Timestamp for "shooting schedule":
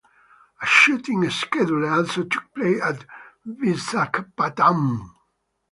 0.65-1.87